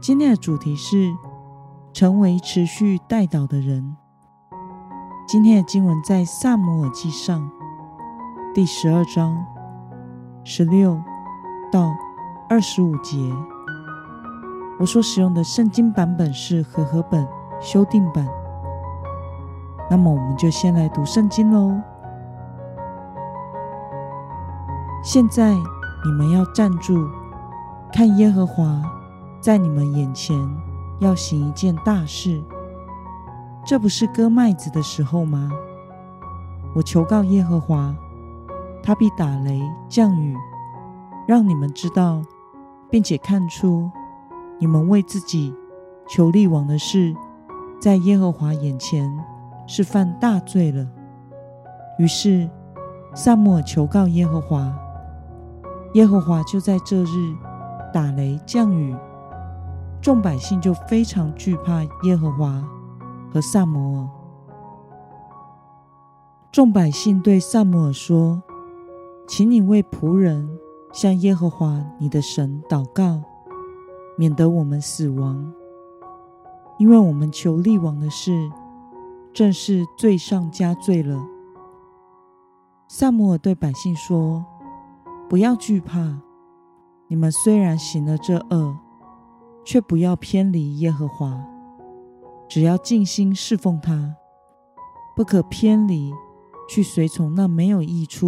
[0.00, 1.12] 今天的主题是
[1.92, 3.96] 成为持续代祷的人。
[5.26, 7.50] 今天的经文在撒母耳记上
[8.54, 9.44] 第十二章
[10.44, 11.02] 十六
[11.72, 11.92] 到
[12.48, 13.18] 二十五节。
[14.78, 17.26] 我所使用的圣经版本是和合本
[17.60, 18.26] 修订版。
[19.90, 21.76] 那么，我们就先来读圣经喽。
[25.02, 25.54] 现在
[26.04, 27.04] 你们要站住，
[27.92, 28.80] 看耶和华
[29.40, 30.36] 在你们眼前
[31.00, 32.42] 要行一件大事。
[33.64, 35.50] 这不是割麦子的时候吗？
[36.74, 37.94] 我求告耶和华，
[38.82, 40.36] 他必打雷降雨，
[41.26, 42.22] 让你们知道，
[42.90, 43.90] 并且看出
[44.58, 45.54] 你们为自己
[46.08, 47.14] 求立王的事，
[47.80, 49.10] 在耶和华眼前
[49.66, 50.86] 是犯大罪了。
[51.98, 52.48] 于是
[53.14, 54.72] 撒母耳求告耶和华，
[55.94, 57.34] 耶和华就在这日
[57.92, 58.96] 打雷降雨，
[60.00, 62.62] 众百姓就非常惧怕耶和华。
[63.30, 64.08] 和撒母耳，
[66.50, 68.42] 众百姓对撒母耳说
[69.28, 70.48] ：“请你为仆人
[70.94, 73.20] 向耶和华你的神祷告，
[74.16, 75.52] 免得我们死亡，
[76.78, 78.50] 因为我们求立王的事，
[79.34, 81.22] 正是罪上加罪了。”
[82.88, 84.42] 撒母耳对百姓说
[85.28, 86.22] ：“不要惧怕，
[87.08, 88.74] 你们虽然行了这恶，
[89.68, 91.38] 却不要偏离耶和华。”
[92.48, 94.14] 只要尽心侍奉他，
[95.14, 96.10] 不可偏离，
[96.66, 98.26] 去随从那没有益处、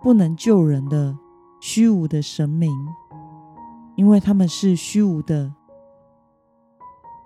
[0.00, 1.18] 不能救人的
[1.60, 2.72] 虚无的神明，
[3.94, 5.52] 因为他们是虚无的。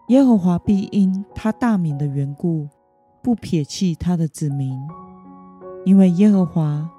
[0.08, 2.68] 耶和华必因他大名的缘故，
[3.22, 4.76] 不撇弃他的子民，
[5.84, 6.90] 因为耶和华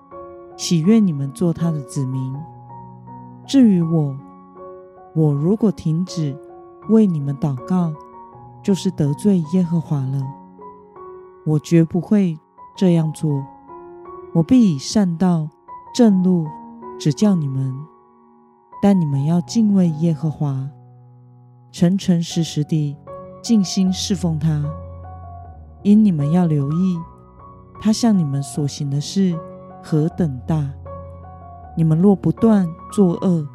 [0.55, 2.33] 喜悦你们做他的子民。
[3.45, 4.15] 至于我，
[5.13, 6.37] 我如果停止
[6.89, 7.93] 为你们祷告，
[8.63, 10.21] 就是得罪耶和华了。
[11.45, 12.37] 我绝不会
[12.75, 13.43] 这样做。
[14.33, 15.49] 我必以善道、
[15.93, 16.47] 正路
[16.99, 17.75] 指教你们，
[18.81, 20.69] 但你们要敬畏耶和华，
[21.71, 22.95] 诚诚实实地
[23.41, 24.63] 尽心侍奉他。
[25.83, 26.97] 因你们要留意，
[27.81, 29.37] 他向你们所行的事
[29.83, 30.69] 何等大。
[31.75, 33.47] 你们若不断作恶，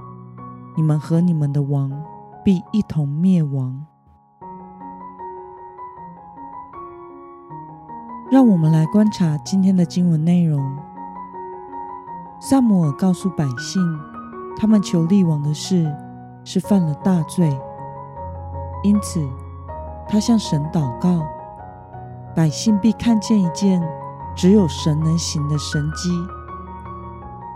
[0.77, 1.91] 你们和你们的王
[2.45, 3.87] 必一同灭亡。
[8.31, 10.77] 让我们来观察今天的经文内容。
[12.39, 13.81] 撒母耳告诉百姓，
[14.57, 15.91] 他们求立王的事
[16.45, 17.49] 是犯了大罪，
[18.85, 19.27] 因此
[20.09, 21.25] 他向神祷告，
[22.35, 23.83] 百姓必看见一件
[24.35, 26.11] 只有神能行的神迹。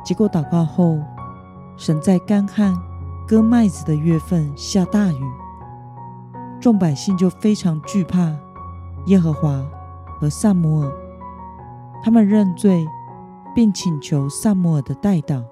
[0.02, 0.98] 结果祷告后，
[1.76, 2.74] 神在干旱
[3.30, 5.24] 割麦子的月份下大雨，
[6.60, 8.34] 众百姓就非常惧怕
[9.06, 9.64] 耶和华。
[10.18, 10.92] 和撒母耳，
[12.02, 12.84] 他们认罪，
[13.54, 15.44] 并请求撒母耳的代祷。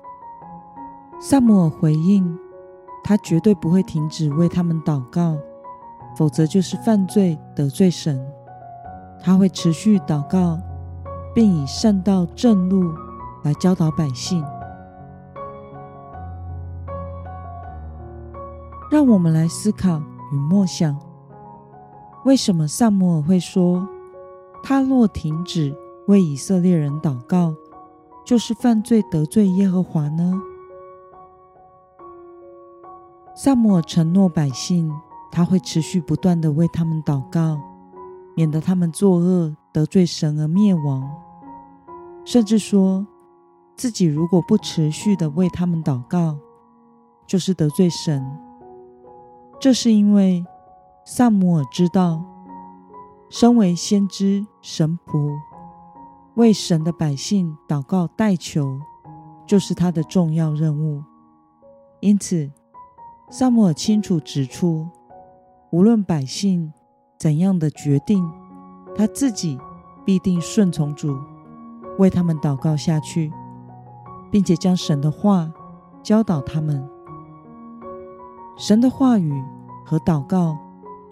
[1.21, 2.37] 撒母耳回应，
[3.05, 5.37] 他绝对不会停止为他们祷告，
[6.17, 8.21] 否则就是犯罪得罪神。
[9.23, 10.59] 他会持续祷告，
[11.33, 12.93] 并以善道正路
[13.45, 14.45] 来教导百姓。
[18.91, 20.01] 让我们来思考
[20.33, 20.99] 与默想，
[22.25, 23.87] 为什么撒母耳会说，
[24.63, 25.77] 他若停止
[26.07, 27.55] 为以色列人祷告，
[28.25, 30.41] 就是犯罪得罪耶和华呢？
[33.37, 34.91] 撒母耳承诺百姓，
[35.31, 37.61] 他会持续不断地为他们祷告，
[38.35, 41.07] 免得他们作恶得罪神而灭亡。
[42.25, 43.07] 甚至说
[43.77, 46.39] 自己如果不持续地为他们祷告，
[47.27, 48.27] 就是得罪神。
[49.61, 50.45] 这是因为
[51.05, 52.25] 撒母耳知道。
[53.31, 55.31] 身为先知神仆，
[56.37, 58.81] 为神的百姓祷告代求，
[59.47, 61.05] 就是他的重要任务。
[62.01, 62.51] 因此，
[63.29, 64.89] 撒母耳清楚指出，
[65.71, 66.73] 无论百姓
[67.19, 68.27] 怎样的决定，
[68.97, 69.59] 他自己
[70.07, 71.15] 必定顺从主，
[71.99, 73.31] 为他们祷告下去，
[74.31, 75.53] 并且将神的话
[76.03, 76.89] 教导他们。
[78.59, 79.33] 神的话语
[79.87, 80.59] 和祷告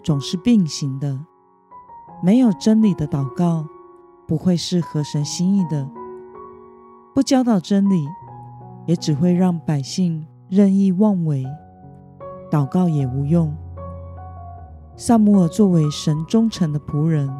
[0.03, 1.17] 总是并行的。
[2.21, 3.65] 没有真理的祷告
[4.27, 5.87] 不会是合神心意的。
[7.15, 8.05] 不教导真理，
[8.85, 11.45] 也只会让百姓任意妄为，
[12.51, 13.55] 祷告也无用。
[14.97, 17.33] 撒母耳作为神忠诚的仆人，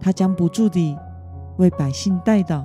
[0.00, 0.96] 他将不住地
[1.58, 2.64] 为百姓代祷，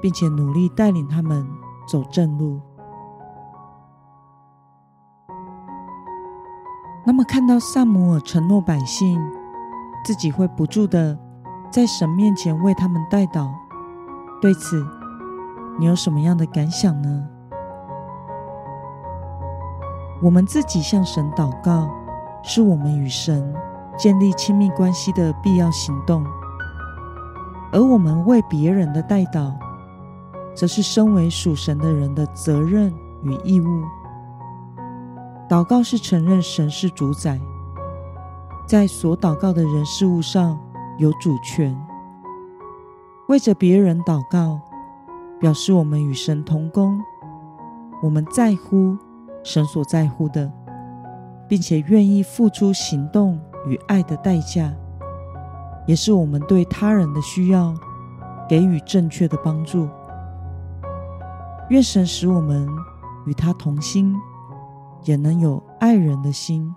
[0.00, 1.44] 并且努力带领他们
[1.88, 2.60] 走正路。
[7.06, 9.22] 那么，看到撒母耳承诺百姓
[10.04, 11.16] 自己会不住的
[11.70, 13.48] 在神面前为他们代祷，
[14.40, 14.84] 对此
[15.78, 17.28] 你有什么样的感想呢？
[20.20, 21.88] 我们自己向神祷告，
[22.42, 23.54] 是我们与神
[23.96, 26.24] 建立亲密关系的必要行动；
[27.72, 29.52] 而我们为别人的代祷，
[30.56, 32.92] 则是身为属神的人的责任
[33.22, 33.84] 与义务。
[35.48, 37.40] 祷告是承认神是主宰，
[38.66, 40.58] 在所祷告的人事物上
[40.98, 41.76] 有主权。
[43.28, 44.60] 为着别人祷告，
[45.38, 47.00] 表示我们与神同工，
[48.02, 48.96] 我们在乎
[49.44, 50.50] 神所在乎的，
[51.48, 54.72] 并且愿意付出行动与爱的代价，
[55.86, 57.72] 也是我们对他人的需要
[58.48, 59.88] 给予正确的帮助。
[61.70, 62.68] 愿神使我们
[63.26, 64.12] 与他同心。
[65.06, 66.74] 也能有爱人的心，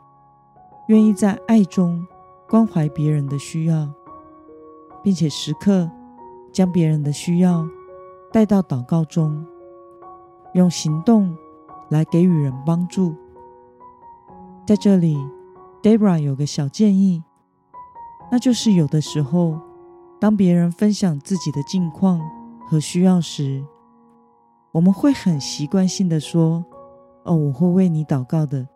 [0.87, 2.05] 愿意在爱中
[2.47, 3.89] 关怀别人的需要，
[5.03, 5.89] 并且时刻
[6.53, 7.67] 将别人的需要
[8.31, 9.45] 带到祷告中，
[10.53, 11.35] 用行动
[11.89, 13.15] 来给予人帮助。
[14.65, 15.17] 在这里
[15.81, 17.23] ，Debra 有个小建议，
[18.31, 19.59] 那就是有的时候，
[20.19, 22.21] 当别人分享自己的近况
[22.67, 23.65] 和需要时，
[24.71, 26.63] 我们会很习惯性的说。
[27.23, 28.67] 哦，我会为你祷告的。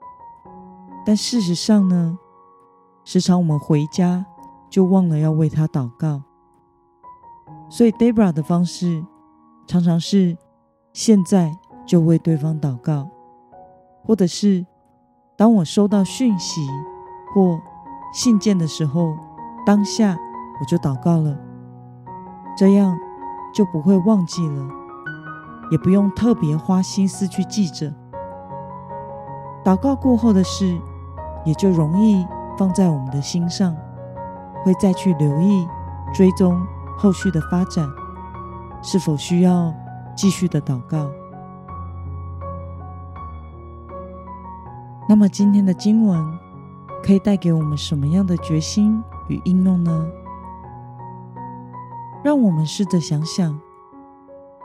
[1.06, 2.18] 但事实上呢，
[3.04, 4.25] 时常我们回家
[4.69, 6.22] 就忘了要为他祷告。
[7.69, 9.04] 所以，Debra 的方式
[9.68, 10.38] 常常是
[10.94, 11.51] 现在
[11.86, 13.10] 就为对方祷告，
[14.04, 14.66] 或者是
[15.36, 16.62] 当我收到讯息
[17.34, 17.60] 或
[18.13, 19.16] 信件的时候，
[19.66, 20.16] 当下
[20.60, 21.38] 我就祷告了，
[22.56, 22.95] 这样
[23.54, 24.68] 就不会忘记了，
[25.72, 27.94] 也不用特别花心思去记着。
[29.63, 30.77] 祷告过后的事，
[31.45, 32.25] 也就容易
[32.57, 33.75] 放在我们的心上，
[34.63, 35.68] 会再去留意、
[36.13, 36.62] 追踪
[36.98, 37.89] 后续的发展，
[38.81, 39.74] 是否需要
[40.15, 41.10] 继续的祷告。
[45.07, 46.39] 那么今天的经文
[47.01, 50.07] 可以带给我们什么样的决心与应用呢？
[52.21, 53.59] 让我们试着想想，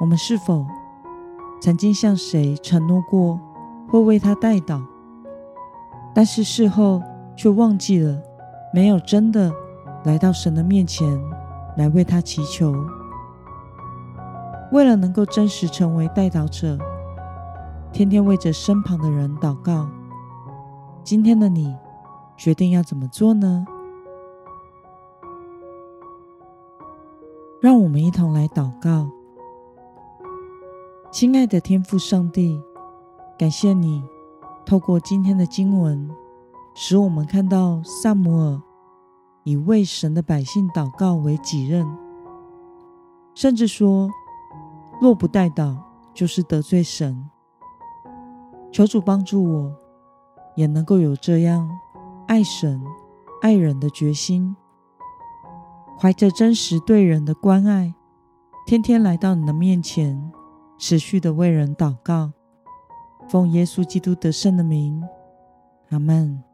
[0.00, 0.66] 我们是否
[1.60, 3.38] 曾经向谁承诺过？
[3.88, 4.82] 会为他代祷，
[6.14, 7.02] 但是事后
[7.34, 8.20] 却忘记了，
[8.72, 9.50] 没有真的
[10.04, 11.18] 来到神的面前
[11.76, 12.74] 来为他祈求。
[14.70, 16.78] 为了能够真实成为代祷者，
[17.90, 19.88] 天天为着身旁的人祷告，
[21.02, 21.74] 今天的你
[22.36, 23.66] 决定要怎么做呢？
[27.62, 29.08] 让我们一同来祷告，
[31.10, 32.62] 亲爱的天父上帝。
[33.38, 34.02] 感谢你
[34.66, 36.10] 透过今天的经文，
[36.74, 38.60] 使我们看到撒母耳
[39.44, 41.86] 以为神的百姓祷告为己任，
[43.36, 44.10] 甚至说
[45.00, 45.76] 若不代祷
[46.12, 47.30] 就是得罪神。
[48.72, 49.72] 求主帮助我，
[50.56, 51.70] 也能够有这样
[52.26, 52.82] 爱神、
[53.40, 54.56] 爱人的决心，
[55.96, 57.94] 怀着真实对人的关爱，
[58.66, 60.32] 天天来到你的面前，
[60.76, 62.32] 持续的为人祷告。
[63.28, 65.06] 奉耶稣基督得胜的名，
[65.90, 66.47] 阿门。